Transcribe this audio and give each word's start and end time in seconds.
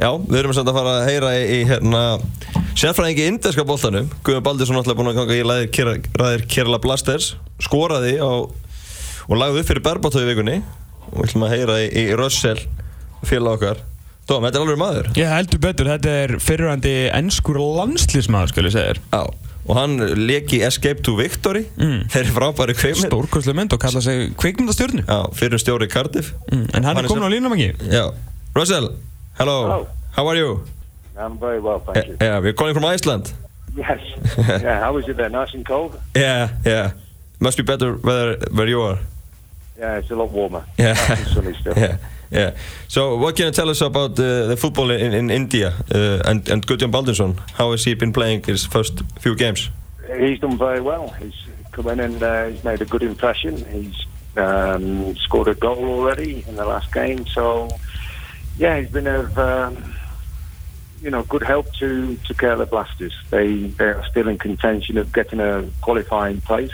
Já, 0.00 0.10
við 0.16 0.38
erum 0.40 0.54
samt 0.56 0.70
að 0.72 0.78
fara 0.80 0.92
að 1.00 1.08
heyra 1.10 1.30
í, 1.36 1.42
í 1.58 1.60
hérna 1.68 2.02
sérfræðingi 2.80 3.24
í 3.26 3.28
inderska 3.34 3.64
boltanum 3.68 4.06
Guðjón 4.24 4.44
Baldursson 4.46 4.78
náttúrulega 4.78 5.00
búinn 5.02 5.10
að 5.12 5.18
ganga 5.20 5.36
í 5.36 5.42
ræðir, 5.44 5.68
Kera, 5.76 5.94
ræðir 6.22 6.44
Kerala 6.54 6.78
Blasters 6.80 7.34
skoraði 7.60 8.14
á, 8.22 8.30
og 9.28 9.34
lagði 9.36 9.60
upp 9.60 9.68
fyrir 9.68 9.84
Berbatói 9.84 10.24
vikunni 10.30 10.56
og 11.10 11.18
við 11.20 11.26
ætlum 11.28 11.44
að 11.46 11.52
heyra 11.56 11.76
í, 11.84 11.90
í 11.92 12.04
Rössel 12.16 12.56
félag 13.28 13.58
okkar 13.58 13.82
Dóm, 14.30 14.44
þetta 14.46 14.56
er 14.60 14.64
alveg 14.64 14.80
maður 14.80 15.10
Ég 15.18 15.30
heldur 15.34 15.60
betur, 15.66 15.88
þetta 15.90 16.16
er 16.24 16.34
fyrirhandi 16.44 16.94
ennskur 17.18 17.58
landslýsmaður, 17.60 18.52
skulle 18.54 18.70
ég 18.70 18.76
segja 18.76 18.92
þér. 18.94 19.00
Já, 19.10 19.50
og 19.66 19.76
hann 19.76 19.96
leki 20.24 20.60
Escape 20.64 21.02
to 21.04 21.16
Victory 21.18 21.64
Mm. 21.76 22.04
þeir 22.12 22.22
eru 22.28 22.34
frábæri 22.38 22.76
kveimir 22.78 23.08
Stórkostlega 23.10 23.58
mynd 23.58 23.74
og 23.76 23.80
kalla 23.82 24.00
sig 24.04 24.30
kvikmyndastjörnu. 24.40 25.02
Já, 25.04 25.18
fyrir 25.36 25.60
stjóri 25.60 25.90
í 25.90 25.92
Cardiff 25.92 26.30
Mm. 26.48 26.64
En 26.72 26.84
hann 26.84 26.94
Hann 26.94 27.02
er 27.02 27.08
er 27.08 27.10
komin 27.12 27.26
á 27.26 27.30
línum 27.34 27.56
ekki? 27.58 27.90
Já, 27.90 28.06
Russell, 28.56 28.88
hello, 29.40 29.62
Hello. 29.62 29.88
how 30.12 30.26
are 30.28 30.36
you? 30.36 30.64
I'm 31.16 31.38
very 31.38 31.60
well, 31.60 31.80
thank 31.80 32.06
you. 32.06 32.16
Yeah, 32.20 32.38
we're 32.40 32.52
calling 32.52 32.74
from 32.74 32.84
Iceland 32.84 33.32
Yes. 33.76 34.00
yeah, 34.38 34.80
how 34.80 34.96
is 34.98 35.08
it 35.08 35.16
there? 35.16 35.28
Nice 35.30 35.54
and 35.54 35.64
cold? 35.66 35.98
Yeah, 36.14 36.48
yeah, 36.64 36.92
must 37.40 37.56
be 37.56 37.62
better 37.62 37.94
weather 37.94 38.36
where 38.52 38.68
you 38.68 38.80
are 38.82 38.98
Yeah, 39.78 39.98
it's 39.98 40.10
a 40.10 40.14
lot 40.16 40.30
warmer. 40.30 40.64
Yeah. 40.78 40.92
Nice 41.08 41.32
sunny 41.34 41.54
still. 41.60 41.74
Yeah, 41.84 41.96
yeah. 42.30 42.50
So, 42.88 43.16
what 43.16 43.36
can 43.36 43.46
you 43.46 43.52
tell 43.52 43.70
us 43.70 43.80
about 43.80 44.10
uh, 44.18 44.46
the 44.48 44.56
football 44.56 44.90
in, 44.90 45.12
in 45.14 45.30
India 45.30 45.68
uh, 45.94 46.28
and 46.30 46.48
and 46.48 46.66
Gudjon 46.66 46.90
Baldursson? 46.90 47.34
How 47.58 47.70
has 47.70 47.84
he 47.84 47.94
been 47.94 48.12
playing 48.12 48.44
his 48.46 48.66
first 48.66 49.02
few 49.20 49.34
games? 49.34 49.70
He's 50.18 50.38
done 50.40 50.58
very 50.58 50.80
well. 50.80 51.08
He's 51.20 51.34
come 51.72 51.88
in 51.92 52.00
and 52.00 52.22
uh, 52.22 52.48
he's 52.50 52.62
made 52.64 52.82
a 52.82 52.84
good 52.84 53.02
impression. 53.02 53.54
He's 53.72 54.06
um, 54.36 55.16
scored 55.16 55.48
a 55.48 55.54
goal 55.54 55.84
already 55.84 56.44
in 56.48 56.56
the 56.56 56.64
last 56.64 56.92
game. 56.92 57.26
So, 57.26 57.68
yeah, 58.60 58.78
he's 58.78 58.90
been 58.90 59.06
of 59.06 59.38
um, 59.38 59.94
you 61.00 61.10
know 61.10 61.22
good 61.22 61.42
help 61.42 61.72
to 61.76 62.16
to 62.16 62.34
Kerala 62.34 62.68
Blasters. 62.68 63.16
They 63.30 63.68
they 63.68 63.86
are 63.86 64.04
still 64.10 64.28
in 64.28 64.36
contention 64.36 64.98
of 64.98 65.12
getting 65.12 65.40
a 65.40 65.66
qualifying 65.80 66.42
place. 66.42 66.72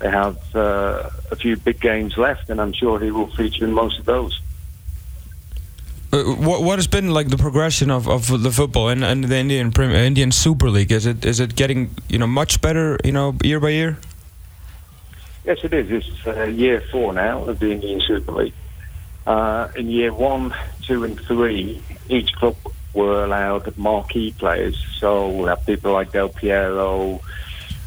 They 0.00 0.10
have 0.10 0.36
uh, 0.54 1.10
a 1.30 1.36
few 1.36 1.56
big 1.56 1.80
games 1.80 2.18
left, 2.18 2.50
and 2.50 2.60
I'm 2.60 2.72
sure 2.72 2.98
he 2.98 3.12
will 3.12 3.30
feature 3.36 3.64
in 3.64 3.72
most 3.72 4.00
of 4.00 4.04
those. 4.04 4.40
Uh, 6.12 6.24
what 6.24 6.64
what 6.64 6.78
has 6.78 6.88
been 6.88 7.10
like 7.14 7.28
the 7.28 7.38
progression 7.38 7.88
of, 7.88 8.08
of 8.08 8.42
the 8.42 8.50
football 8.50 8.88
and, 8.88 9.04
and 9.04 9.22
the 9.22 9.36
Indian 9.36 9.70
Prem- 9.70 9.92
uh, 9.92 10.08
Indian 10.10 10.32
Super 10.32 10.70
League? 10.70 10.90
Is 10.90 11.06
it 11.06 11.24
is 11.24 11.38
it 11.38 11.54
getting 11.54 11.94
you 12.08 12.18
know 12.18 12.26
much 12.26 12.60
better 12.60 12.98
you 13.04 13.12
know 13.12 13.36
year 13.44 13.60
by 13.60 13.70
year? 13.70 13.96
Yes, 15.44 15.58
it 15.62 15.72
is. 15.72 15.88
It's 15.88 16.26
uh, 16.26 16.44
year 16.46 16.82
four 16.90 17.12
now 17.12 17.44
of 17.44 17.60
the 17.60 17.70
Indian 17.70 18.00
Super 18.00 18.32
League. 18.32 18.54
Uh, 19.24 19.68
in 19.76 19.88
year 19.88 20.12
one, 20.12 20.52
two, 20.92 21.04
and 21.04 21.20
three, 21.20 21.82
each 22.10 22.32
club 22.34 22.56
were 22.92 23.24
allowed 23.24 23.76
marquee 23.78 24.34
players. 24.38 24.76
So 24.98 25.28
we 25.30 25.44
have 25.44 25.64
people 25.64 25.92
like 25.92 26.12
Del 26.12 26.28
Piero, 26.28 27.20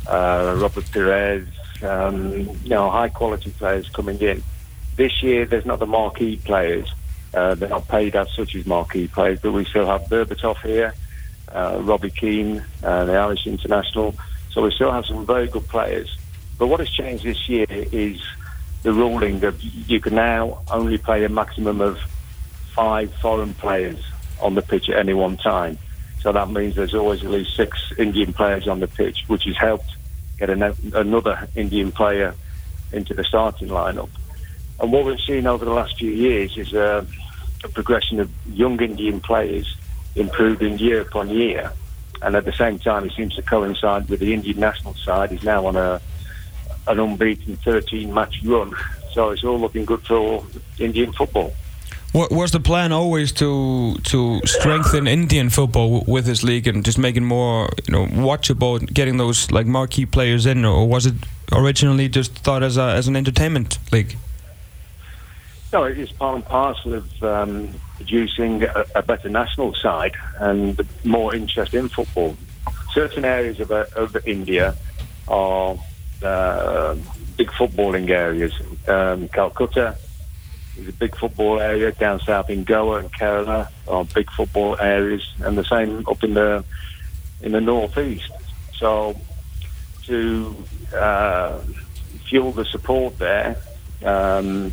uh, 0.07 0.55
Robert 0.57 0.91
Pires, 0.91 1.47
um, 1.83 2.31
you 2.63 2.69
know, 2.69 2.89
high 2.89 3.09
quality 3.09 3.51
players 3.51 3.87
coming 3.89 4.19
in. 4.19 4.41
This 4.95 5.21
year, 5.21 5.45
there's 5.45 5.65
not 5.65 5.79
the 5.79 5.85
marquee 5.85 6.37
players. 6.37 6.91
Uh, 7.33 7.53
they're 7.53 7.69
not 7.69 7.87
paid 7.87 8.15
as 8.15 8.31
such 8.31 8.55
as 8.55 8.65
marquee 8.65 9.07
players, 9.07 9.39
but 9.39 9.51
we 9.51 9.65
still 9.65 9.85
have 9.85 10.03
Berbatov 10.03 10.57
here, 10.61 10.95
uh, 11.53 11.77
Robbie 11.81 12.09
Keane, 12.09 12.63
uh, 12.81 13.05
the 13.05 13.13
Irish 13.13 13.45
international. 13.45 14.15
So 14.51 14.63
we 14.63 14.71
still 14.71 14.91
have 14.91 15.05
some 15.05 15.25
very 15.25 15.47
good 15.47 15.67
players. 15.67 16.17
But 16.57 16.67
what 16.67 16.79
has 16.79 16.89
changed 16.89 17.23
this 17.23 17.47
year 17.49 17.67
is 17.69 18.19
the 18.83 18.93
ruling 18.93 19.41
that 19.41 19.61
you 19.63 19.99
can 19.99 20.15
now 20.15 20.61
only 20.71 20.97
play 20.97 21.23
a 21.25 21.29
maximum 21.29 21.81
of 21.81 21.99
five 22.75 23.13
foreign 23.15 23.53
players 23.53 23.99
on 24.41 24.55
the 24.55 24.61
pitch 24.61 24.89
at 24.89 24.97
any 24.97 25.13
one 25.13 25.37
time. 25.37 25.77
So 26.21 26.31
that 26.31 26.49
means 26.49 26.75
there's 26.75 26.95
always 26.95 27.23
at 27.23 27.31
least 27.31 27.55
six 27.55 27.93
Indian 27.97 28.33
players 28.33 28.67
on 28.67 28.79
the 28.79 28.87
pitch, 28.87 29.23
which 29.27 29.43
has 29.45 29.57
helped 29.57 29.95
get 30.37 30.49
an, 30.49 30.63
another 30.93 31.47
Indian 31.55 31.91
player 31.91 32.33
into 32.91 33.13
the 33.13 33.23
starting 33.23 33.69
lineup. 33.69 34.09
And 34.79 34.91
what 34.91 35.05
we've 35.05 35.19
seen 35.19 35.47
over 35.47 35.63
the 35.63 35.71
last 35.71 35.97
few 35.97 36.11
years 36.11 36.57
is 36.57 36.73
uh, 36.73 37.05
a 37.63 37.67
progression 37.69 38.19
of 38.19 38.29
young 38.47 38.81
Indian 38.81 39.21
players 39.21 39.77
improving 40.15 40.77
year 40.77 41.01
upon 41.01 41.29
year. 41.29 41.71
And 42.21 42.35
at 42.35 42.45
the 42.45 42.53
same 42.53 42.79
time, 42.79 43.05
it 43.05 43.13
seems 43.13 43.35
to 43.35 43.41
coincide 43.41 44.09
with 44.09 44.19
the 44.19 44.33
Indian 44.33 44.59
national 44.59 44.95
side 44.95 45.31
is 45.31 45.43
now 45.43 45.65
on 45.65 45.75
a 45.75 46.01
an 46.87 46.99
unbeaten 46.99 47.55
13 47.57 48.13
match 48.13 48.43
run. 48.43 48.73
So 49.11 49.31
it's 49.31 49.43
all 49.43 49.59
looking 49.59 49.85
good 49.85 50.01
for 50.01 50.43
Indian 50.77 51.13
football. 51.13 51.53
Was 52.15 52.51
the 52.51 52.61
plan 52.61 52.93
always 52.93 53.33
to 53.33 53.95
to 53.95 54.39
strengthen 54.45 55.05
Indian 55.05 55.49
football 55.49 56.01
with 56.07 56.25
this 56.25 56.43
league 56.43 56.65
and 56.65 56.85
just 56.85 56.97
make 56.97 57.17
it 57.17 57.21
more 57.21 57.67
you 57.85 57.91
know 57.91 58.05
watchable, 58.05 58.79
getting 58.93 59.17
those 59.17 59.51
like 59.51 59.65
marquee 59.65 60.05
players 60.05 60.45
in, 60.45 60.63
or 60.63 60.87
was 60.87 61.05
it 61.05 61.15
originally 61.51 62.07
just 62.07 62.31
thought 62.35 62.63
as 62.63 62.77
a 62.77 62.83
as 62.83 63.09
an 63.09 63.17
entertainment 63.17 63.79
league? 63.91 64.15
No, 65.73 65.83
it 65.83 65.97
is 65.97 66.09
part 66.13 66.35
and 66.35 66.45
parcel 66.45 66.93
of 66.93 67.21
um, 67.21 67.67
producing 67.97 68.63
a, 68.63 68.85
a 68.95 69.01
better 69.01 69.27
national 69.27 69.73
side 69.73 70.15
and 70.39 70.79
more 71.03 71.35
interest 71.35 71.73
in 71.73 71.89
football. 71.89 72.37
Certain 72.93 73.25
areas 73.25 73.59
of, 73.59 73.73
uh, 73.73 73.87
of 73.97 74.15
India 74.25 74.73
are 75.27 75.77
uh, 76.23 76.95
big 77.35 77.49
footballing 77.49 78.09
areas. 78.09 78.53
Um, 78.87 79.27
Calcutta 79.27 79.97
is 80.77 80.87
a 80.87 80.93
big 80.93 81.15
football 81.15 81.59
area. 81.59 81.91
Down 81.91 82.19
south 82.19 82.49
in 82.49 82.63
Goa 82.63 82.99
and 82.99 83.13
Kerala 83.13 83.69
are 83.87 84.05
big 84.05 84.29
football 84.31 84.77
areas, 84.79 85.33
and 85.39 85.57
the 85.57 85.63
same 85.63 86.05
up 86.07 86.23
in 86.23 86.33
the 86.33 86.63
in 87.41 87.51
the 87.51 87.61
northeast. 87.61 88.31
So 88.77 89.15
to 90.05 90.55
uh, 90.93 91.59
fuel 92.27 92.51
the 92.51 92.65
support 92.65 93.17
there. 93.17 93.57
Um, 94.03 94.71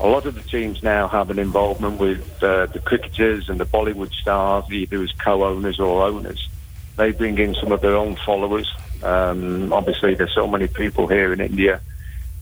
a 0.00 0.06
lot 0.06 0.26
of 0.26 0.34
the 0.34 0.42
teams 0.42 0.82
now 0.82 1.06
have 1.06 1.30
an 1.30 1.38
involvement 1.38 2.00
with 2.00 2.42
uh, 2.42 2.66
the 2.66 2.80
cricketers 2.80 3.48
and 3.48 3.60
the 3.60 3.66
Bollywood 3.66 4.12
stars, 4.12 4.64
either 4.72 5.02
as 5.02 5.12
co-owners 5.12 5.78
or 5.78 6.02
owners. 6.02 6.48
They 6.96 7.12
bring 7.12 7.38
in 7.38 7.54
some 7.54 7.72
of 7.72 7.80
their 7.80 7.96
own 7.96 8.16
followers. 8.16 8.72
Um, 9.02 9.72
obviously, 9.72 10.14
there's 10.14 10.34
so 10.34 10.46
many 10.46 10.66
people 10.66 11.06
here 11.06 11.32
in 11.32 11.40
India 11.40 11.80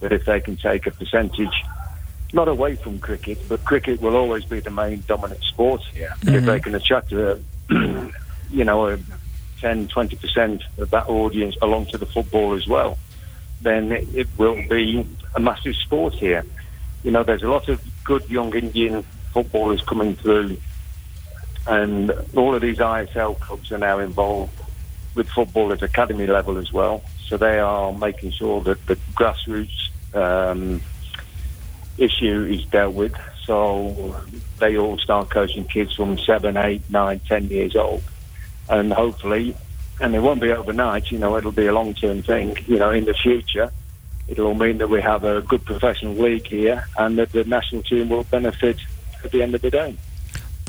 that 0.00 0.12
if 0.12 0.24
they 0.24 0.40
can 0.40 0.56
take 0.56 0.86
a 0.86 0.90
percentage, 0.90 1.64
not 2.32 2.48
away 2.48 2.76
from 2.76 2.98
cricket, 2.98 3.48
but 3.48 3.64
cricket 3.64 4.00
will 4.00 4.16
always 4.16 4.44
be 4.44 4.60
the 4.60 4.70
main 4.70 5.02
dominant 5.06 5.42
sport 5.42 5.82
here. 5.92 6.14
But 6.24 6.34
If 6.34 6.44
they 6.44 6.60
can 6.60 6.74
attract 6.74 7.12
a, 7.12 7.40
you 8.50 8.64
know, 8.64 8.88
a 8.88 8.98
10, 9.60 9.88
20% 9.88 10.62
of 10.78 10.90
that 10.90 11.08
audience 11.08 11.56
along 11.60 11.86
to 11.86 11.98
the 11.98 12.06
football 12.06 12.54
as 12.54 12.66
well, 12.66 12.98
then 13.60 13.92
it, 13.92 14.08
it 14.14 14.28
will 14.38 14.56
be 14.68 15.06
a 15.34 15.40
massive 15.40 15.76
sport 15.76 16.14
here. 16.14 16.44
You 17.02 17.10
know, 17.10 17.22
there's 17.22 17.42
a 17.42 17.48
lot 17.48 17.68
of 17.68 17.82
good 18.04 18.28
young 18.28 18.54
Indian 18.54 19.02
footballers 19.32 19.82
coming 19.82 20.16
through, 20.16 20.56
and 21.66 22.10
all 22.34 22.54
of 22.54 22.62
these 22.62 22.78
ISL 22.78 23.38
clubs 23.38 23.70
are 23.72 23.78
now 23.78 23.98
involved 23.98 24.52
with 25.14 25.28
football 25.28 25.72
at 25.72 25.82
academy 25.82 26.26
level 26.26 26.58
as 26.58 26.72
well. 26.72 27.02
So 27.26 27.36
they 27.36 27.58
are 27.58 27.92
making 27.92 28.32
sure 28.32 28.60
that 28.62 28.84
the 28.86 28.96
grassroots 29.14 29.90
um, 30.14 30.80
issue 32.00 32.48
is 32.50 32.64
dealt 32.66 32.94
with. 32.94 33.14
So 33.44 34.16
they 34.58 34.76
all 34.76 34.98
start 34.98 35.30
coaching 35.30 35.64
kids 35.64 35.94
from 35.94 36.18
seven, 36.18 36.56
eight, 36.56 36.82
nine, 36.90 37.20
ten 37.20 37.48
years 37.48 37.76
old, 37.76 38.02
and 38.68 38.92
hopefully, 38.92 39.54
and 40.00 40.14
it 40.14 40.20
won't 40.20 40.40
be 40.40 40.50
overnight. 40.50 41.10
You 41.10 41.18
know, 41.18 41.36
it'll 41.36 41.52
be 41.52 41.66
a 41.66 41.72
long-term 41.72 42.22
thing. 42.22 42.56
You 42.66 42.78
know, 42.78 42.90
in 42.90 43.04
the 43.04 43.14
future, 43.14 43.70
it'll 44.28 44.54
mean 44.54 44.78
that 44.78 44.88
we 44.88 45.00
have 45.02 45.24
a 45.24 45.42
good 45.42 45.64
professional 45.64 46.14
league 46.14 46.46
here, 46.46 46.86
and 46.96 47.18
that 47.18 47.32
the 47.32 47.44
national 47.44 47.82
team 47.82 48.08
will 48.08 48.24
benefit 48.24 48.78
at 49.24 49.30
the 49.32 49.42
end 49.42 49.54
of 49.54 49.62
the 49.62 49.70
day. 49.70 49.96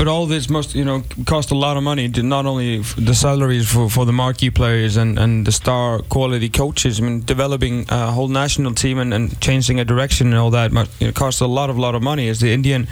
But 0.02 0.08
all 0.08 0.26
this 0.26 0.50
must, 0.50 0.74
you 0.74 0.84
know, 0.84 1.04
cost 1.28 1.52
a 1.52 1.56
lot 1.56 1.78
of 1.78 1.84
money. 1.84 2.08
Not 2.08 2.48
only 2.48 2.80
the 2.80 3.14
salaries 3.14 3.72
for, 3.72 3.88
for 3.88 4.04
the 4.04 4.12
marquee 4.12 4.50
players 4.50 4.98
and, 4.98 5.20
and 5.20 5.46
the 5.46 5.52
star 5.52 6.00
quality 6.00 6.50
coaches. 6.50 7.00
I 7.00 7.04
mean, 7.04 7.22
developing 7.22 7.86
a 7.88 8.10
whole 8.10 8.28
national 8.28 8.74
team 8.74 8.98
and, 8.98 9.14
and 9.14 9.40
changing 9.42 9.80
a 9.80 9.86
direction 9.86 10.26
and 10.30 10.38
all 10.38 10.50
that 10.50 10.72
must, 10.72 11.00
you 11.00 11.06
know, 11.06 11.14
costs 11.14 11.40
a 11.40 11.46
lot 11.46 11.70
of 11.70 11.78
lot 11.78 11.94
of 11.94 12.02
money. 12.02 12.30
Is 12.30 12.40
the 12.40 12.52
Indian 12.52 12.88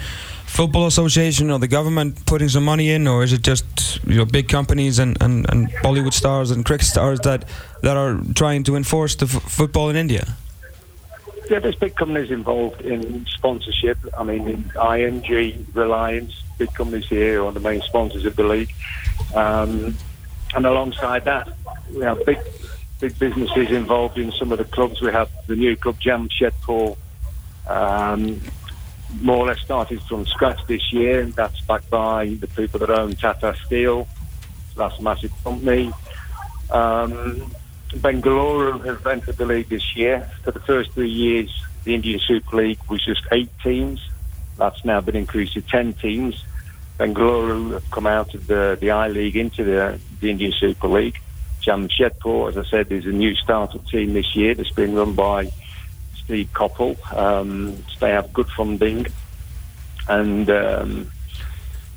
Football 0.46 0.86
Association 0.86 1.50
or 1.50 1.58
the 1.58 1.66
government 1.66 2.26
putting 2.26 2.48
some 2.48 2.64
money 2.64 2.90
in, 2.90 3.08
or 3.08 3.24
is 3.24 3.32
it 3.32 3.42
just 3.42 3.66
you 4.06 4.14
know 4.18 4.24
big 4.24 4.46
companies 4.48 5.00
and, 5.00 5.20
and, 5.20 5.50
and 5.50 5.68
Bollywood 5.82 6.12
stars 6.12 6.52
and 6.52 6.64
cricket 6.64 6.86
stars 6.86 7.18
that 7.24 7.44
that 7.82 7.96
are 7.96 8.20
trying 8.36 8.62
to 8.62 8.76
enforce 8.76 9.16
the 9.16 9.26
football 9.26 9.90
in 9.90 9.96
India? 9.96 10.36
Yeah, 11.50 11.58
there's 11.58 11.74
big 11.74 11.96
companies 11.96 12.30
involved 12.30 12.82
in 12.82 13.26
sponsorship. 13.26 13.98
I 14.16 14.22
mean, 14.22 14.46
in 14.46 14.70
ING, 14.80 15.66
Reliance, 15.74 16.40
big 16.60 16.74
companies 16.74 17.08
here 17.08 17.42
are 17.42 17.52
the 17.52 17.60
main 17.60 17.80
sponsors 17.80 18.26
of 18.26 18.36
the 18.36 18.44
league. 18.44 18.72
Um, 19.34 19.96
and 20.54 20.66
alongside 20.66 21.24
that, 21.24 21.48
we 21.92 22.02
have 22.02 22.24
big, 22.26 22.38
big 23.00 23.18
businesses 23.18 23.70
involved 23.70 24.18
in 24.18 24.30
some 24.32 24.52
of 24.52 24.58
the 24.58 24.64
clubs. 24.64 25.00
We 25.00 25.10
have 25.10 25.30
the 25.46 25.56
new 25.56 25.74
club 25.74 25.98
Jamshedpur, 25.98 26.98
um, 27.66 28.40
more 29.22 29.38
or 29.38 29.46
less 29.46 29.60
started 29.60 30.02
from 30.02 30.26
scratch 30.26 30.60
this 30.66 30.92
year. 30.92 31.20
And 31.20 31.32
that's 31.32 31.60
backed 31.62 31.88
by 31.88 32.36
the 32.38 32.46
people 32.46 32.78
that 32.80 32.90
own 32.90 33.16
Tata 33.16 33.56
Steel. 33.64 34.06
That's 34.76 34.98
a 34.98 35.02
massive 35.02 35.32
company. 35.42 35.90
Um, 36.70 37.50
Bengaluru 37.88 38.84
have 38.84 39.06
entered 39.06 39.38
the 39.38 39.46
league 39.46 39.70
this 39.70 39.96
year. 39.96 40.30
For 40.42 40.50
the 40.50 40.60
first 40.60 40.92
three 40.92 41.08
years, 41.08 41.50
the 41.84 41.94
Indian 41.94 42.20
Super 42.20 42.56
League 42.58 42.80
was 42.90 43.02
just 43.02 43.22
eight 43.32 43.50
teams. 43.64 44.00
That's 44.60 44.84
now 44.84 45.00
been 45.00 45.16
increased 45.16 45.54
to 45.54 45.62
ten 45.62 45.94
teams. 45.94 46.44
Bengaluru 46.98 47.72
have 47.72 47.90
come 47.90 48.06
out 48.06 48.34
of 48.34 48.46
the, 48.46 48.76
the 48.78 48.90
I 48.90 49.08
League 49.08 49.34
into 49.34 49.64
the, 49.64 49.98
the 50.20 50.30
Indian 50.30 50.52
Super 50.52 50.86
League. 50.86 51.18
Jamshedpur, 51.62 52.50
as 52.50 52.58
I 52.58 52.64
said, 52.64 52.92
is 52.92 53.06
a 53.06 53.10
new 53.10 53.34
startup 53.36 53.86
team 53.86 54.12
this 54.12 54.36
year 54.36 54.54
that's 54.54 54.70
been 54.72 54.94
run 54.94 55.14
by 55.14 55.50
Steve 56.14 56.50
Coppell. 56.52 56.98
Um, 57.16 57.82
they 58.00 58.10
have 58.10 58.34
good 58.34 58.48
funding 58.50 59.06
and, 60.10 60.50
um, 60.50 61.10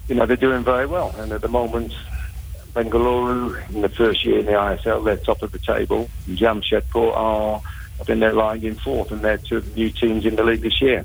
you 0.07 0.16
know, 0.16 0.25
they're 0.25 0.38
doing 0.38 0.63
very 0.63 0.86
well. 0.86 1.13
And 1.18 1.33
at 1.33 1.42
the 1.42 1.50
moment, 1.50 1.94
Bengaluru, 2.74 3.69
in 3.71 3.81
the 3.81 3.89
first 3.89 4.24
year 4.24 4.39
in 4.39 4.45
the 4.45 4.54
ISL, 4.54 5.04
they're 5.04 5.18
top 5.18 5.42
of 5.44 5.51
the 5.51 5.59
table. 5.59 6.09
Jamshedpur 6.30 7.13
are, 7.13 7.62
I 8.00 8.04
think 8.06 8.21
they're 8.21 8.31
lying 8.31 8.63
in 8.63 8.75
fourth, 8.75 9.12
and 9.12 9.21
they're 9.21 9.38
two 9.38 9.62
new 9.75 9.89
teams 9.89 10.25
in 10.25 10.38
the 10.38 10.44
league 10.45 10.62
this 10.62 10.81
year. 10.81 11.04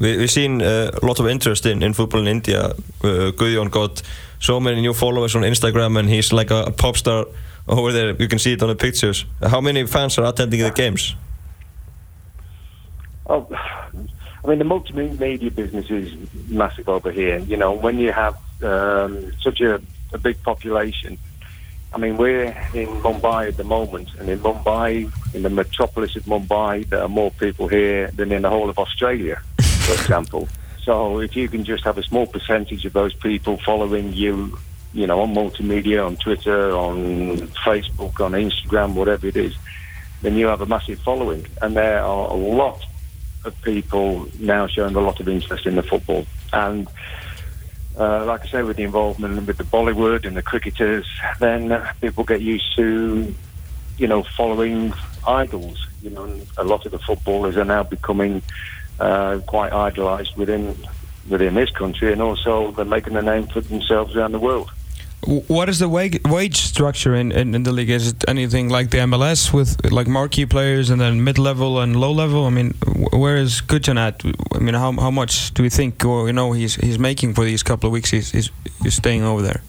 We, 0.00 0.16
we've 0.16 0.30
seen 0.30 0.60
a 0.60 0.90
lot 1.02 1.20
of 1.20 1.26
interest 1.26 1.66
in, 1.66 1.82
in 1.82 1.92
football 1.92 2.20
in 2.20 2.28
India. 2.28 2.66
Uh, 3.02 3.30
Gudjon 3.32 3.70
got 3.70 4.02
so 4.40 4.60
many 4.60 4.80
new 4.80 4.94
followers 4.94 5.34
on 5.36 5.42
Instagram 5.42 5.98
and 5.98 6.08
he's 6.08 6.32
like 6.32 6.50
a, 6.50 6.64
a 6.64 6.70
pop 6.70 6.96
star 6.96 7.26
over 7.68 7.92
there. 7.92 8.14
You 8.16 8.28
can 8.28 8.38
see 8.38 8.52
it 8.52 8.62
on 8.62 8.68
the 8.68 8.76
pictures. 8.76 9.24
How 9.40 9.60
many 9.60 9.86
fans 9.86 10.18
are 10.18 10.26
attending 10.26 10.60
the 10.60 10.70
games? 10.70 11.14
Oh, 13.26 13.48
I 14.44 14.48
mean, 14.48 14.58
the 14.58 14.64
multimedia 14.64 15.54
business 15.54 15.90
is 15.90 16.12
massive 16.48 16.88
over 16.88 17.10
here. 17.10 17.38
You 17.38 17.56
know, 17.56 17.72
when 17.72 17.98
you 17.98 18.12
have 18.12 18.36
um, 18.62 19.32
such 19.40 19.60
a, 19.62 19.80
a 20.12 20.18
big 20.18 20.42
population, 20.42 21.16
I 21.94 21.98
mean, 21.98 22.16
we're 22.16 22.48
in 22.74 22.88
Mumbai 23.02 23.48
at 23.48 23.56
the 23.56 23.64
moment, 23.64 24.08
and 24.18 24.28
in 24.28 24.40
Mumbai, 24.40 25.10
in 25.34 25.42
the 25.42 25.48
metropolis 25.48 26.16
of 26.16 26.24
Mumbai, 26.24 26.88
there 26.88 27.00
are 27.00 27.08
more 27.08 27.30
people 27.30 27.68
here 27.68 28.08
than 28.08 28.32
in 28.32 28.42
the 28.42 28.50
whole 28.50 28.68
of 28.68 28.78
Australia, 28.78 29.40
for 29.84 29.92
example. 29.92 30.48
So 30.82 31.20
if 31.20 31.36
you 31.36 31.48
can 31.48 31.64
just 31.64 31.84
have 31.84 31.98
a 31.98 32.02
small 32.02 32.26
percentage 32.26 32.84
of 32.84 32.92
those 32.92 33.14
people 33.14 33.58
following 33.58 34.12
you, 34.12 34.58
you 34.92 35.06
know, 35.06 35.20
on 35.20 35.34
multimedia, 35.34 36.04
on 36.04 36.16
Twitter, 36.16 36.72
on 36.72 37.38
Facebook, 37.64 38.20
on 38.20 38.32
Instagram, 38.32 38.94
whatever 38.94 39.26
it 39.26 39.36
is, 39.36 39.56
then 40.22 40.36
you 40.36 40.46
have 40.46 40.60
a 40.60 40.66
massive 40.66 41.00
following. 41.00 41.46
And 41.62 41.76
there 41.76 42.00
are 42.00 42.28
a 42.28 42.34
lot 42.34 42.84
of 43.44 43.60
people 43.62 44.26
now 44.38 44.66
showing 44.66 44.94
a 44.94 45.00
lot 45.00 45.20
of 45.20 45.28
interest 45.28 45.66
in 45.66 45.76
the 45.76 45.82
football. 45.82 46.26
And 46.52 46.88
uh, 47.98 48.24
like 48.24 48.44
I 48.44 48.48
say, 48.48 48.62
with 48.62 48.76
the 48.76 48.84
involvement 48.84 49.46
with 49.46 49.56
the 49.56 49.64
Bollywood 49.64 50.26
and 50.26 50.36
the 50.36 50.42
cricketers, 50.42 51.06
then 51.40 51.72
uh, 51.72 51.92
people 52.00 52.24
get 52.24 52.40
used 52.40 52.74
to, 52.76 53.34
you 53.98 54.06
know, 54.06 54.22
following 54.22 54.92
idols. 55.26 55.86
You 56.02 56.10
know, 56.10 56.40
a 56.56 56.64
lot 56.64 56.84
of 56.84 56.92
the 56.92 56.98
footballers 56.98 57.56
are 57.56 57.64
now 57.64 57.82
becoming 57.82 58.42
uh, 59.00 59.40
quite 59.46 59.72
idolised 59.72 60.36
within 60.36 60.76
within 61.28 61.54
this 61.54 61.70
country, 61.70 62.12
and 62.12 62.20
also 62.20 62.70
they're 62.72 62.84
making 62.84 63.16
a 63.16 63.22
name 63.22 63.46
for 63.46 63.60
themselves 63.60 64.14
around 64.14 64.32
the 64.32 64.38
world. 64.38 64.70
What 65.26 65.70
is 65.70 65.78
the 65.78 65.88
wage, 65.88 66.20
wage 66.26 66.58
structure 66.58 67.14
in, 67.14 67.32
in, 67.32 67.54
in, 67.54 67.62
the 67.62 67.72
league? 67.72 67.88
Is 67.88 68.08
it 68.08 68.28
anything 68.28 68.68
like 68.68 68.90
the 68.90 68.98
MLS 68.98 69.54
with 69.54 69.90
like 69.90 70.06
marquee 70.06 70.44
players 70.44 70.90
and 70.90 71.00
then 71.00 71.24
mid 71.24 71.38
level 71.38 71.80
and 71.80 71.96
low 71.96 72.12
level? 72.12 72.44
I 72.44 72.50
mean, 72.50 72.72
where 73.10 73.36
is 73.36 73.62
Gudjon 73.62 73.96
at? 73.96 74.20
I 74.54 74.58
mean, 74.58 74.74
how 74.74 74.92
how 74.92 75.10
much 75.10 75.54
do 75.54 75.62
we 75.62 75.70
think 75.70 76.04
or 76.04 76.26
you 76.26 76.34
know 76.34 76.52
he's 76.52 76.74
he's 76.74 76.98
making 76.98 77.32
for 77.32 77.44
these 77.44 77.62
couple 77.62 77.86
of 77.86 77.92
weeks? 77.92 78.10
He's 78.10 78.32
he's, 78.32 78.50
he's 78.82 78.94
staying 78.94 79.22
over 79.22 79.40
there. 79.40 79.62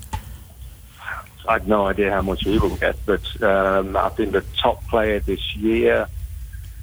I 1.47 1.53
have 1.53 1.67
no 1.67 1.85
idea 1.87 2.11
how 2.11 2.21
much 2.21 2.43
he 2.43 2.57
will 2.57 2.75
get, 2.75 2.97
but 3.05 3.23
um, 3.41 3.95
I 3.95 4.09
think 4.09 4.33
the 4.33 4.43
top 4.57 4.83
player 4.87 5.19
this 5.19 5.55
year 5.55 6.07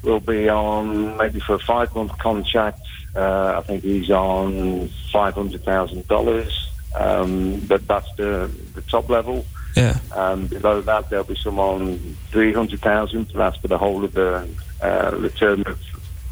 will 0.02 0.20
be 0.20 0.48
on 0.48 1.16
maybe 1.16 1.40
for 1.40 1.54
a 1.54 1.58
five 1.58 1.94
month 1.94 2.16
contract. 2.18 2.80
Uh, 3.14 3.54
I 3.58 3.62
think 3.62 3.82
he's 3.82 4.10
on 4.10 4.88
five 5.12 5.34
hundred 5.34 5.64
thousand 5.64 6.08
dollars. 6.08 6.68
Um, 6.94 7.60
but 7.60 7.86
that's 7.86 8.08
the, 8.16 8.50
the 8.74 8.82
top 8.82 9.08
level. 9.08 9.46
Yeah. 9.76 9.98
Um, 10.14 10.46
below 10.46 10.80
that, 10.82 11.08
there'll 11.08 11.24
be 11.24 11.36
some 11.36 11.58
on 11.58 12.16
300,000. 12.30 13.32
That's 13.34 13.56
for 13.56 13.68
the 13.68 13.78
whole 13.78 14.04
of 14.04 14.12
the, 14.12 14.48
uh, 14.80 15.10
the 15.12 15.30
term 15.30 15.62
of 15.66 15.80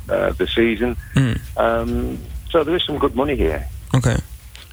uh, 0.09 0.33
the 0.33 0.47
season. 0.47 0.97
Mm. 1.15 1.41
Um, 1.57 2.19
so 2.51 2.65
there 2.65 2.77
is 2.77 2.85
some 2.85 2.99
good 2.99 3.17
money 3.17 3.37
here. 3.37 3.67
Okay. 3.95 4.17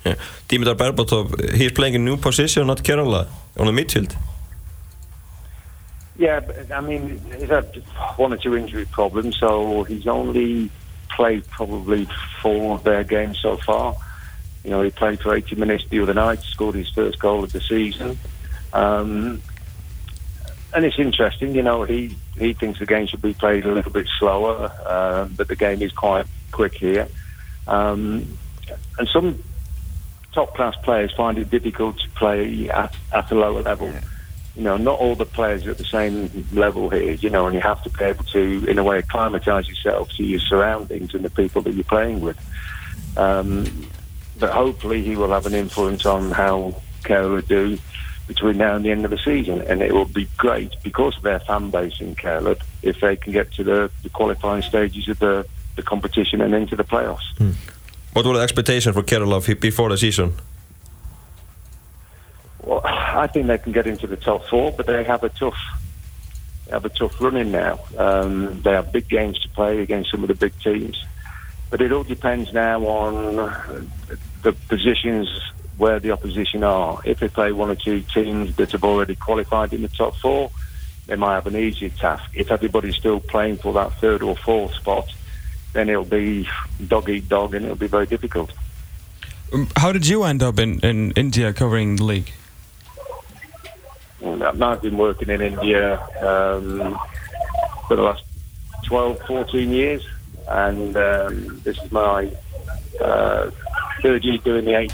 Yeah. 0.06 0.16
Dimitar 0.50 0.76
Berbatov, 0.76 1.54
he's 1.54 1.72
playing 1.72 1.96
a 1.96 2.00
new 2.00 2.18
position 2.18 2.70
at 2.70 2.80
Kerala 2.80 3.28
on 3.58 3.68
the 3.68 3.72
midfield. 3.72 4.16
Yeah, 6.18 6.42
I 6.74 6.82
mean, 6.82 7.22
he's 7.38 7.50
had 7.50 7.76
one 8.16 8.34
or 8.34 8.38
two 8.38 8.58
injury 8.58 8.86
problems, 8.86 9.38
so 9.38 9.84
he's 9.84 10.08
only 10.08 10.72
played 11.10 11.48
probably 11.48 12.08
four 12.42 12.76
of 12.76 12.84
their 12.84 13.04
games 13.04 13.40
so 13.40 13.58
far. 13.58 13.96
You 14.64 14.72
know, 14.72 14.82
he 14.82 14.90
played 14.90 15.20
for 15.20 15.36
80 15.36 15.56
minutes 15.56 15.86
the 15.90 16.00
other 16.00 16.16
night, 16.16 16.40
scored 16.40 16.76
his 16.76 16.90
first 16.90 17.20
goal 17.20 17.44
of 17.44 17.52
the 17.52 17.62
season. 17.62 18.18
Um, 18.74 19.42
and 20.74 20.86
it's 20.86 21.00
interesting, 21.00 21.56
you 21.56 21.64
know, 21.64 21.84
he, 21.84 22.16
he 22.38 22.54
thinks 22.54 22.80
the 22.80 22.86
game 22.86 23.08
should 23.08 23.22
be 23.22 23.34
played 23.34 23.66
a 23.66 23.72
little 23.72 23.92
bit 23.92 24.08
slower, 24.20 24.72
uh, 24.86 25.26
but 25.26 25.48
the 25.48 25.56
game 25.56 25.82
is 25.82 25.92
quite 25.92 26.26
quick 26.52 26.74
here. 26.74 27.08
Um, 27.68 28.38
and 28.98 29.08
some 29.08 29.44
top 30.34 30.56
class 30.56 30.76
players 30.84 31.14
find 31.16 31.38
it 31.38 31.50
difficult 31.50 32.00
to 32.00 32.10
play 32.12 32.70
at, 32.70 32.96
at 33.14 33.32
a 33.32 33.36
lower 33.36 33.62
level. 33.62 33.92
You 34.58 34.64
know, 34.64 34.76
not 34.76 35.00
all 35.00 35.16
the 35.16 35.26
players 35.26 35.68
are 35.68 35.72
at 35.72 35.78
the 35.78 35.84
same 35.84 36.48
level 36.52 36.90
here, 36.90 37.14
you 37.14 37.30
know, 37.30 37.46
and 37.46 37.54
you 37.54 37.62
have 37.62 37.84
to 37.84 37.90
be 37.92 38.04
able 38.04 38.24
to, 38.26 38.66
in 38.68 38.80
a 38.80 38.84
way, 38.84 38.98
acclimatise 38.98 39.70
yourself 39.70 40.10
to 40.18 40.24
your 40.24 40.40
surroundings 40.40 41.14
and 41.14 41.24
the 41.24 41.30
people 41.30 41.62
that 41.62 41.76
you're 41.76 41.84
playing 41.84 42.22
with. 42.22 42.38
Um, 43.16 43.88
but 44.40 44.52
hopefully 44.52 45.04
he 45.04 45.16
will 45.16 45.30
have 45.30 45.46
an 45.46 45.54
influence 45.54 46.06
on 46.06 46.32
how 46.32 46.82
Kerala 47.04 47.48
do 47.48 47.78
between 48.28 48.58
now 48.58 48.76
and 48.76 48.84
the 48.84 48.92
end 48.92 49.06
of 49.06 49.12
the 49.12 49.18
season. 49.18 49.62
And 49.62 49.82
it 49.82 49.94
will 49.94 50.06
be 50.06 50.28
great 50.38 50.74
because 50.84 51.16
of 51.18 51.24
their 51.24 51.40
fan 51.40 51.70
base 51.70 52.02
in 52.02 52.16
Kerala 52.16 52.60
if 52.82 53.00
they 53.00 53.16
can 53.16 53.34
get 53.34 53.52
to 53.54 53.64
the, 53.64 53.92
the 54.04 54.10
qualifying 54.10 54.64
stages 54.64 55.08
of 55.08 55.20
the, 55.20 55.46
the 55.76 55.84
competition 55.84 56.42
and 56.42 56.54
into 56.54 56.76
the 56.76 56.84
playoffs. 56.84 57.38
Hmm. 57.38 57.52
What 58.14 58.26
were 58.26 58.34
the 58.34 58.42
expectations 58.42 58.96
for 58.96 59.04
Kerala 59.04 59.60
before 59.60 59.90
the 59.90 59.98
season? 59.98 60.34
I 63.18 63.28
think 63.28 63.48
they 63.48 63.58
can 63.58 63.72
get 63.72 63.88
into 63.88 64.08
the 64.08 64.16
top 64.16 64.46
four, 64.46 64.72
but 64.72 64.86
they 64.86 65.04
have 65.04 65.24
a 65.24 65.30
tough 65.30 65.58
have 66.70 66.86
a 66.86 66.90
tough 66.90 67.20
run 67.22 67.38
in 67.38 67.52
now. 67.52 67.80
Um, 67.98 68.62
they 68.62 68.74
have 68.74 68.92
big 68.92 69.08
games 69.08 69.40
to 69.40 69.50
play 69.50 69.80
against 69.80 70.12
some 70.12 70.22
of 70.24 70.28
the 70.28 70.36
big 70.36 70.54
teams. 70.60 71.04
But 71.70 71.82
it 71.82 71.92
all 71.92 72.04
depends 72.04 72.54
now 72.54 72.86
on 72.86 73.90
the 74.42 74.54
positions 74.68 75.30
where 75.78 76.00
the 76.00 76.12
opposition 76.12 76.64
are. 76.64 77.00
If 77.06 77.20
they 77.20 77.30
play 77.30 77.52
one 77.52 77.70
or 77.70 77.76
two 77.76 78.02
teams 78.02 78.56
that 78.58 78.72
have 78.72 78.84
already 78.84 79.16
qualified 79.16 79.74
in 79.74 79.82
the 79.82 79.88
top 79.88 80.16
four, 80.18 80.52
they 81.08 81.16
might 81.16 81.36
have 81.36 81.48
an 81.48 81.56
easier 81.56 81.90
task. 81.90 82.30
If 82.34 82.52
everybody's 82.52 82.96
still 82.96 83.20
playing 83.20 83.58
for 83.58 83.74
that 83.74 83.94
third 83.94 84.22
or 84.22 84.36
fourth 84.36 84.74
spot, 84.76 85.08
then 85.74 85.90
it'll 85.90 86.06
be 86.06 86.50
dog 86.88 87.10
eat 87.10 87.30
dog 87.30 87.54
and 87.54 87.66
it'll 87.66 87.78
be 87.78 87.88
very 87.88 88.08
difficult. 88.08 88.52
Um, 89.54 89.70
how 89.78 89.92
did 89.92 90.08
you 90.08 90.24
end 90.24 90.44
up 90.44 90.60
in, 90.60 90.80
in 90.82 91.12
India 91.12 91.54
covering 91.54 91.96
the 91.96 92.04
league? 92.04 92.34
I've 94.24 94.82
been 94.82 94.98
working 94.98 95.30
in 95.30 95.42
India 95.42 96.00
um, 96.22 97.00
for 97.88 97.96
the 97.96 98.02
last 98.02 98.24
12, 98.86 99.20
14 99.28 99.70
years, 99.70 100.08
and 100.48 100.96
um, 100.96 101.60
this 101.64 101.78
is 101.82 101.92
my 101.92 102.32
uh, 103.02 103.52
third 104.02 104.24
year 104.24 104.38
doing 104.40 104.66
the 104.66 104.78
eight, 104.78 104.94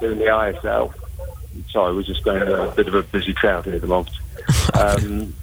doing 0.00 0.18
the 0.18 0.24
ISL. 0.24 0.92
Sorry, 1.70 1.94
we're 1.94 2.02
just 2.02 2.24
going 2.24 2.42
a 2.42 2.72
bit 2.74 2.88
of 2.88 2.94
a 2.94 3.02
busy 3.02 3.32
crowd 3.32 3.64
here 3.64 3.74
at 3.74 3.80
the 3.80 3.86
moment. 3.86 4.16
Um, 4.74 5.34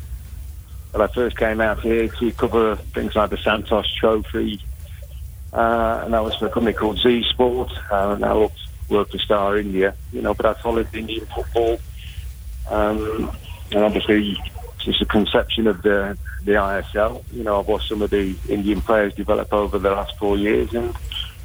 when 0.91 1.01
I 1.01 1.07
first 1.13 1.37
came 1.37 1.61
out 1.61 1.81
here 1.81 2.07
to 2.07 2.31
cover 2.31 2.75
things 2.75 3.15
like 3.15 3.29
the 3.29 3.37
Santosh 3.37 3.93
Trophy, 3.95 4.59
uh, 5.53 6.01
and 6.03 6.13
that 6.13 6.23
was 6.23 6.35
for 6.35 6.47
a 6.47 6.49
company 6.49 6.73
called 6.73 6.99
Zee 6.99 7.23
Sport, 7.29 7.71
uh, 7.91 8.13
and 8.15 8.25
I 8.25 8.35
worked, 8.35 8.59
worked 8.89 9.11
for 9.11 9.19
Star 9.19 9.57
India, 9.57 9.93
you 10.11 10.21
know, 10.21 10.33
but 10.33 10.45
I 10.47 10.53
followed 10.55 10.93
Indian 10.93 11.25
football, 11.27 11.79
um, 12.67 13.31
and 13.71 13.83
obviously 13.83 14.37
since 14.83 14.99
the 14.99 15.05
conception 15.05 15.67
of 15.67 15.81
the 15.81 16.17
the 16.43 16.53
ISL, 16.53 17.23
you 17.33 17.43
know, 17.43 17.59
I've 17.59 17.67
watched 17.67 17.89
some 17.89 18.01
of 18.01 18.09
the 18.09 18.35
Indian 18.47 18.81
players 18.81 19.13
develop 19.13 19.53
over 19.53 19.77
the 19.77 19.91
last 19.91 20.17
four 20.17 20.37
years, 20.37 20.73
and 20.73 20.95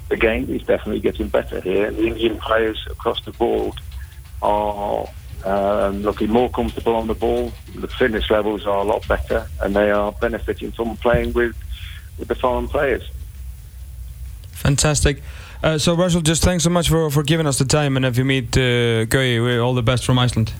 the 0.08 0.16
game 0.16 0.48
is 0.48 0.62
definitely 0.62 1.00
getting 1.00 1.28
better 1.28 1.60
here. 1.60 1.90
The 1.90 2.06
Indian 2.06 2.38
players 2.38 2.86
across 2.88 3.22
the 3.24 3.32
board 3.32 3.74
are 4.40 5.08
um, 5.44 6.02
looking 6.02 6.30
more 6.30 6.48
comfortable 6.48 6.94
on 6.94 7.08
the 7.08 7.14
ball. 7.14 7.52
The 7.74 7.88
fitness 7.88 8.30
levels 8.30 8.66
are 8.66 8.78
a 8.78 8.84
lot 8.84 9.06
better, 9.08 9.46
and 9.60 9.74
they 9.74 9.90
are 9.90 10.12
benefiting 10.12 10.72
from 10.72 10.96
playing 10.96 11.32
with 11.32 11.56
with 12.18 12.28
the 12.28 12.34
foreign 12.36 12.68
players. 12.68 13.02
fantastic. 14.52 15.20
Uh, 15.62 15.78
so 15.78 15.94
Russell, 15.94 16.20
just 16.20 16.42
thanks 16.42 16.62
so 16.62 16.70
much 16.70 16.88
for, 16.88 17.10
for 17.10 17.22
giving 17.22 17.46
us 17.46 17.58
the 17.58 17.64
time, 17.64 17.96
and 17.96 18.04
if 18.04 18.16
you 18.18 18.24
meet 18.24 18.56
uh, 18.56 19.06
we 19.10 19.58
all 19.58 19.74
the 19.74 19.82
best 19.82 20.04
from 20.04 20.18
Iceland. 20.18 20.52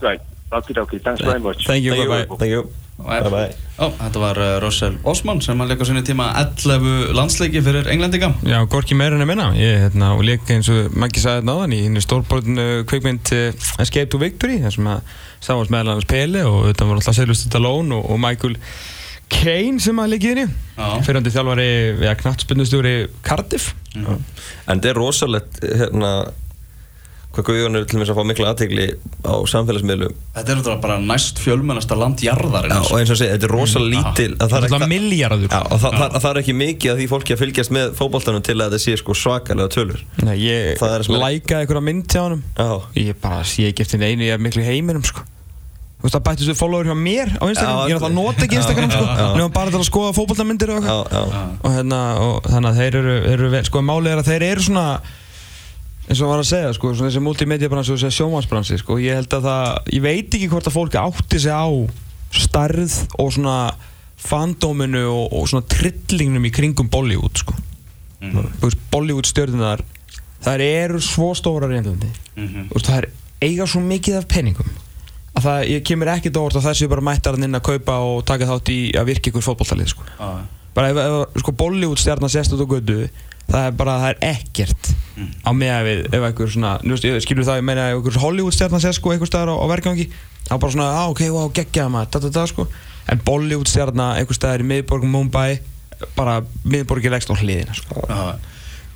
Great. 0.00 0.20
Okie 0.50 0.74
dokie. 0.74 0.98
Thanks 1.04 1.22
very 1.22 1.38
much. 1.38 1.66
Thank 1.66 1.84
you, 1.84 1.92
Thank 1.94 2.08
bye 2.08 2.20
you, 2.22 2.26
bye. 2.26 2.36
thank 2.40 2.50
you 2.56 2.62
Bye 3.00 3.30
bye 3.32 3.52
Ó, 3.80 3.86
þetta 3.96 4.20
var 4.20 4.36
uh, 4.36 4.48
Russell 4.60 4.98
Osman 5.08 5.38
sem 5.40 5.56
að 5.62 5.70
leika 5.70 5.86
á 5.86 5.88
sinni 5.88 6.02
tíma 6.04 6.26
11 6.36 7.14
landsleiki 7.16 7.62
fyrir 7.64 7.86
englendinga 7.88 8.28
Já, 8.44 8.58
gorki 8.68 8.92
meira 8.98 9.16
en 9.16 9.24
að 9.24 9.30
minna 9.30 9.46
ég, 9.56 9.78
hérna, 9.86 10.10
og 10.18 10.20
líka 10.26 10.52
eins 10.52 10.68
og 10.68 10.90
Maggi 11.00 11.22
sagði 11.22 11.40
þetta 11.46 11.54
áðan 11.54 11.72
í 11.72 11.78
henni 11.86 12.02
stórborðinu 12.04 12.66
kvikmynd 12.90 13.32
uh, 13.38 13.70
Escape 13.80 14.10
to 14.12 14.20
Victory 14.20 14.58
þar 14.66 14.74
sem 14.76 14.90
að 14.92 15.14
sáast 15.40 15.72
meðal 15.72 15.94
annars 15.94 16.10
Pele 16.12 16.42
og 16.50 16.58
þetta 16.68 16.90
voru 16.90 17.00
alltaf 17.00 17.16
Sylvester 17.16 17.48
Stallone 17.54 17.96
og, 17.96 18.10
og 18.12 18.20
Michael 18.20 18.58
Caine 19.32 19.80
sem 19.80 19.96
að 20.02 20.12
líka 20.16 20.28
í 20.28 20.34
henni 20.34 20.46
Já. 20.76 20.90
fyrirandi 21.06 21.32
þjálfari, 21.38 21.68
ja, 22.04 22.16
knattspundustjóri 22.20 22.94
Cardiff 23.24 23.72
Mhm. 23.90 24.20
En 24.70 24.78
þetta 24.78 24.86
er 24.92 24.98
rosalegt 25.00 25.56
hérna 25.66 26.10
hvað 27.30 27.44
Guðjón 27.46 27.78
er 27.78 27.84
til 27.86 28.00
þess 28.00 28.10
að 28.10 28.16
fá 28.18 28.24
mikla 28.26 28.48
aðtegli 28.50 28.86
á 29.22 29.34
samfélagsmiðlum. 29.52 30.14
Þetta 30.34 30.50
er 30.50 30.58
náttúrulega 30.58 30.82
bara 30.82 30.96
næst 30.98 31.38
fjölmennasta 31.38 31.98
land 32.00 32.22
jarðarinn 32.26 32.74
Já, 32.74 32.80
og 32.90 32.96
eins 32.98 33.12
og 33.14 33.20
segja, 33.20 33.36
þetta 33.36 33.46
er 33.46 33.54
rosalega 33.54 33.92
lítil 34.10 34.32
að 34.34 34.50
það 34.50 34.56
er 34.58 34.66
alltaf 34.66 34.80
ekki- 34.80 34.90
milljarður. 34.94 35.46
Já, 35.54 35.60
og 35.70 35.78
það, 35.84 35.96
það, 36.00 36.16
það 36.24 36.30
er 36.34 36.40
ekki 36.42 36.54
mikið 36.58 36.90
að 36.94 36.98
því 37.02 37.06
fólki 37.14 37.36
að 37.36 37.42
fylgjast 37.44 37.74
með 37.78 37.92
fótboltanum 38.00 38.42
til 38.50 38.56
að 38.58 38.64
þetta 38.74 38.82
sé 38.82 38.96
sko 38.98 39.14
svakalega 39.14 39.70
tölur. 39.76 40.02
Nei, 40.26 40.36
ég 40.42 40.78
Það 40.82 40.96
er 40.96 41.04
er- 41.06 41.22
lækaði 41.22 41.60
einhverja 41.62 41.84
mynd 41.90 42.06
hjá 42.10 42.22
honum. 42.26 42.42
Já, 42.58 42.70
ég 43.06 43.14
bara 43.22 43.44
sé 43.46 43.68
ekki 43.70 43.86
eftir 43.86 44.02
einu 44.02 44.26
ég 44.26 44.34
er 44.34 44.42
miklu 44.42 44.66
heiminum 44.66 45.04
sko. 45.06 45.22
Þú 46.00 46.08
veist 46.08 46.14
það 46.16 46.22
bættist 46.26 46.48
við 46.48 46.56
follower 46.56 46.86
hjá 46.88 46.94
mér 46.96 47.28
á 47.36 47.44
Instagram. 47.44 47.76
Já, 47.76 47.84
Ég 47.84 47.90
er 47.92 47.98
alltaf 48.00 48.08
að 48.10 48.14
nota 48.16 48.44
ekki 48.46 48.56
já, 48.56 48.60
Instagram 48.64 48.90
sko. 48.90 49.04
já, 49.04 49.16
já. 49.20 49.26
Nefnum 49.36 49.52
bara 49.52 49.70
til 49.70 49.80
að 49.80 49.88
skoða 49.90 50.12
fótboltamyndir 50.16 50.70
og 50.72 50.78
já, 50.80 50.94
eitthvað. 50.96 51.10
Já, 51.12 51.42
og, 51.60 51.70
hérna, 51.76 51.98
og 52.24 52.48
þannig 52.48 52.70
að 52.70 52.78
þeir 52.80 52.94
eru, 53.02 53.16
eru 53.34 53.64
sko 53.68 53.82
málið 53.84 54.08
er 54.14 54.22
að 54.22 54.30
þeir 54.32 54.44
eru 54.48 54.64
svona 54.64 54.84
eins 56.10 56.20
og 56.24 56.32
var 56.32 56.42
að 56.42 56.48
segja 56.50 56.72
sko 56.74 56.90
svona 56.90 57.08
þessi 57.12 57.22
multimedia 57.22 57.70
bransi 57.70 57.92
og 57.94 58.00
þessi 58.02 58.18
sjómansbransi 58.18 58.78
sko 58.82 58.96
ég 58.98 59.14
held 59.20 59.36
að 59.38 59.44
það, 59.46 59.68
ég 59.94 60.02
veit 60.02 60.34
ekki 60.36 60.48
hvort 60.50 60.66
að 60.66 60.74
fólki 60.74 60.98
átti 61.00 61.38
sig 61.44 61.54
á 61.54 61.66
starð 62.34 62.96
og 63.22 63.30
svona 63.34 63.56
fandóminu 64.20 65.04
og, 65.08 65.32
og 65.32 65.48
svona 65.50 65.66
trillingnum 65.70 66.44
í 66.44 66.52
kringum 66.52 66.90
Bollywood 66.92 67.40
sko. 67.40 67.54
Þú 68.20 68.42
veist, 68.66 68.82
Bollywood 68.92 69.28
stjörnunar 69.30 69.80
þær 70.44 70.60
eru 70.66 71.00
svo 71.04 71.30
Englandi 71.32 72.10
Mhm. 72.36 72.68
Þú 72.70 72.74
veist, 72.74 72.86
það 72.86 72.98
er 72.98 73.08
eiga 73.40 73.66
svo 73.66 73.80
mikið 73.80 74.16
af 74.20 74.28
peningum 74.28 74.68
að 75.36 75.42
það, 75.46 75.58
ég 75.70 75.82
kemur 75.84 76.10
ekkert 76.12 76.36
á 76.36 76.40
orð 76.42 76.56
að 76.60 76.66
það 76.68 76.76
séu 76.78 76.88
bara 76.88 77.00
mættar 77.06 77.38
inn 77.38 77.54
að 77.54 77.62
kaupa 77.70 77.96
og 78.04 78.24
taka 78.28 78.46
þátt 78.48 78.68
í 78.72 78.78
að 78.98 79.06
virka 79.06 79.30
ykkur 79.30 79.44
fótboltalið 79.46 79.88
sko 79.94 80.04
Já, 80.18 80.30
bara 80.74 80.90
ef, 80.90 80.96
ef 81.36 81.40
sko 81.42 81.52
Bollywood 81.52 81.98
stjarnar 82.02 82.32
sést 82.32 82.52
út 82.52 82.60
á 82.64 82.68
götu 82.68 83.08
það 83.50 83.66
er 83.66 83.78
bara, 83.82 84.00
það 84.04 84.10
er 84.14 84.26
ekkert 84.34 84.94
Mm. 85.20 85.32
á 85.44 85.50
meða 85.52 85.80
við 85.84 85.98
ef 86.16 86.22
einhver 86.24 86.50
svona, 86.54 86.70
skilur 87.20 87.44
það 87.44 87.58
ég 87.58 87.64
meina 87.66 87.88
ef 87.90 87.98
einhver 87.98 88.20
Hollywood 88.22 88.54
stjarnar 88.56 88.80
sést 88.80 89.00
sko 89.00 89.12
einhver 89.12 89.28
staðar 89.28 89.52
á, 89.52 89.56
á 89.60 89.66
vergangi 89.68 90.06
þá 90.46 90.54
bara 90.54 90.72
svona, 90.72 90.86
á 90.96 91.04
ok, 91.10 91.20
wow, 91.34 91.50
geggjað 91.52 91.90
maður 91.92 92.12
da, 92.14 92.20
da, 92.24 92.30
da, 92.38 92.44
sko. 92.48 92.66
en 93.10 93.20
Bollywood 93.26 93.68
stjarnar 93.68 94.20
einhver 94.20 94.38
staðar 94.38 94.64
í 94.64 94.68
miðborgum 94.70 95.12
Mumbai 95.12 95.60
bara 96.16 96.38
miðborgir 96.64 97.12
leggst 97.12 97.32
á 97.32 97.36
hliðina 97.36 97.76
sko. 97.76 98.06
já. 98.08 98.38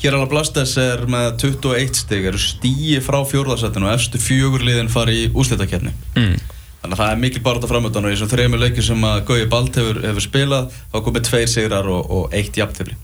Kerala 0.00 0.28
Blasters 0.28 0.74
er 0.80 1.04
með 1.08 1.30
21 1.44 2.00
stig 2.00 2.26
eru 2.28 2.40
stíi 2.40 2.98
frá 3.04 3.20
fjórðarsættinu 3.28 3.88
og 3.88 3.94
efstu 3.94 4.20
fjögur 4.20 4.64
liðin 4.64 4.92
fari 4.92 5.26
í 5.26 5.30
úslitakeppni 5.32 5.92
mm. 6.16 6.36
Þannig 6.84 6.98
að 6.98 7.00
það 7.00 7.10
er 7.14 7.20
mikil 7.22 7.40
barða 7.44 7.68
framöndan 7.70 8.04
og 8.04 8.12
í 8.12 8.16
þessum 8.16 8.28
þrejum 8.28 8.58
leikir 8.60 8.84
sem 8.84 9.04
að 9.08 9.22
Gauji 9.30 9.46
Balt 9.48 9.76
hefur, 9.80 10.00
hefur 10.04 10.24
spilað 10.24 10.74
þá 10.92 10.98
komið 11.06 11.26
tveir 11.30 11.48
sigrar 11.48 11.88
og, 11.88 12.10
og 12.12 12.36
eitt 12.36 12.58
jafntefli 12.60 12.96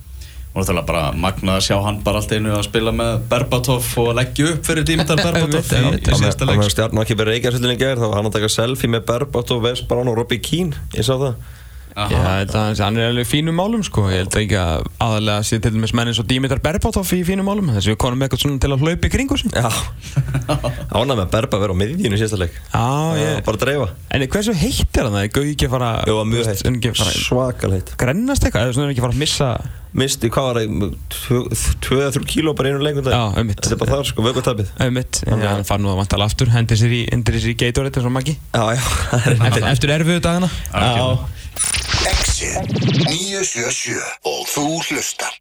og 0.51 0.65
það 0.67 0.81
er 0.81 0.87
bara 0.89 1.03
magnað 1.15 1.61
að 1.61 1.67
sjá 1.69 1.77
hann 1.85 2.01
bara 2.07 2.19
allt 2.23 2.33
einu 2.35 2.57
að 2.57 2.65
spila 2.67 2.91
með 2.97 3.21
Berbatov 3.31 3.87
og 4.03 4.11
leggja 4.19 4.49
upp 4.57 4.67
fyrir 4.67 4.89
tímtal 4.89 5.17
Berbatov. 5.25 5.63
í, 5.63 5.85
í 5.95 6.03
Það 6.09 6.21
síðasta 6.25 6.49
með 6.51 6.59
leik. 6.65 6.75
stjarn 6.75 6.99
og 6.99 7.07
ekki 7.07 7.19
verið 7.21 7.37
reykjarsvöldin 7.39 7.77
í 7.77 7.81
gerð 7.85 8.03
þá 8.03 8.09
var 8.11 8.19
hann 8.21 8.31
að 8.33 8.37
taka 8.41 8.53
selfie 8.57 8.91
með 8.97 9.07
Berbat 9.13 9.55
og 9.55 9.65
West 9.69 9.87
Brown 9.91 10.11
og 10.11 10.19
Robbie 10.19 10.43
Keane. 10.43 10.75
Ég 10.99 11.07
sá 11.07 11.15
það. 11.23 11.39
Já, 11.91 12.07
þetta, 12.23 12.61
hann 12.87 12.97
er 13.03 13.09
alveg 13.11 13.27
í 13.27 13.29
fínum 13.29 13.57
málum 13.59 13.81
sko. 13.85 14.05
Ég 14.13 14.21
held 14.23 14.37
ekki 14.39 14.55
að 14.57 14.85
aðalega 15.03 15.43
sé 15.45 15.59
til 15.61 15.73
dæmis 15.75 15.91
menn 15.99 16.09
eins 16.13 16.21
og 16.23 16.29
Dimitar 16.31 16.61
Berbatov 16.63 17.11
í 17.17 17.19
fínum 17.27 17.49
málum. 17.51 17.67
Þess 17.75 17.89
að 17.91 17.93
við 17.93 17.99
konum 18.05 18.23
eitthvað 18.25 18.43
svona 18.45 18.61
til 18.63 18.71
að 18.77 18.85
hlaupa 18.87 19.09
í 19.09 19.13
kringu 19.13 19.39
sig. 19.41 19.51
Já, 19.59 19.67
ánæg 20.97 21.19
með 21.19 21.27
Berba 21.35 21.59
að 21.59 21.65
vera 21.67 21.75
á 21.75 21.81
miðjunu 21.83 22.15
í 22.17 22.21
síðasta 22.23 22.39
leik. 22.45 22.55
Já, 22.71 22.87
ég 23.19 23.43
Bara 23.47 23.59
að 23.59 23.65
dreifa. 23.67 23.89
En 24.15 24.27
hversu 24.37 24.55
heitt 24.63 25.01
er 25.03 25.09
hann? 25.11 25.19
Það? 25.19 25.29
Gauði 25.35 25.53
ekki 25.57 25.69
að 25.69 25.75
fara 25.75 25.91
það 26.07 26.21
var 26.21 27.13
Svakal 27.27 27.73
heitt. 27.75 27.93
Grennast 28.01 28.47
eitthvað? 28.47 28.69
Eða 28.71 28.79
svona 28.79 28.87
er 28.89 28.95
ekki 28.95 29.03
að 29.03 29.09
fara 29.09 29.19
að 29.19 29.23
missa 29.27 29.51
Misti, 29.99 30.29
hvað 30.31 30.45
var 30.47 30.59
það? 30.61 30.93
2-3 31.83 32.23
kíló 32.31 32.53
bara 32.55 32.71
einu 32.71 32.83
leikum 32.85 33.09
Já, 33.11 33.23
einmitt. 33.41 33.59
Þetta 33.59 33.75
er 33.75 33.81
bara 33.81 33.97
þar 33.99 34.09
sko, 34.11 34.23
vökutabið 34.29 34.71
Eða 34.77 34.95
mitt 34.95 35.21
Já, 35.27 35.35
hann 35.51 35.67
fara 35.67 35.83
nú 35.83 35.91
að 35.91 35.99
vantala 36.05 36.29
aftur 36.31 36.53
Hendir 36.55 36.79
sér 36.79 36.95
í, 36.95 37.03
í 37.11 37.55
Gatorade 37.59 37.99
eins 37.99 38.07
og 38.07 38.15
Maggi 38.15 38.37
Já, 38.55 38.65
já, 38.77 38.83
það 39.11 39.27
er 39.33 39.45
Eftir, 39.51 39.67
eftir 39.75 39.95
erfiðu 39.97 40.23
dagana 40.29 40.51
Algjörlega. 40.71 41.37
Exit 42.11 42.71
977 43.11 43.99
og 44.31 44.41
þú 44.49 44.67
hlustar 44.87 45.35